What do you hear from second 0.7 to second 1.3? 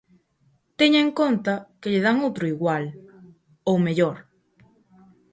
_Teña en